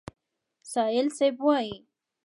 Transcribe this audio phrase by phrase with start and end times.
[0.71, 1.73] سایل صیب وایي: